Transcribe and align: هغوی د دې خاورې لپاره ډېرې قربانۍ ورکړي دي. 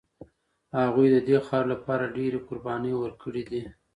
هغوی 0.79 1.07
د 1.11 1.17
دې 1.27 1.37
خاورې 1.47 1.69
لپاره 1.73 2.13
ډېرې 2.17 2.39
قربانۍ 2.47 2.93
ورکړي 2.97 3.43
دي. 3.51 3.63